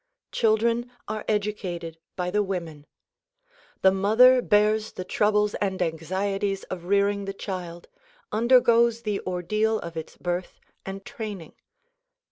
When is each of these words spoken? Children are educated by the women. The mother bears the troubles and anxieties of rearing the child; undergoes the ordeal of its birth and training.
Children 0.31 0.89
are 1.07 1.23
educated 1.27 1.99
by 2.15 2.31
the 2.31 2.41
women. 2.41 2.87
The 3.83 3.91
mother 3.91 4.41
bears 4.41 4.93
the 4.93 5.03
troubles 5.05 5.53
and 5.53 5.79
anxieties 5.79 6.63
of 6.71 6.85
rearing 6.85 7.25
the 7.25 7.33
child; 7.35 7.87
undergoes 8.31 9.03
the 9.03 9.21
ordeal 9.27 9.77
of 9.81 9.95
its 9.95 10.17
birth 10.17 10.59
and 10.87 11.05
training. 11.05 11.53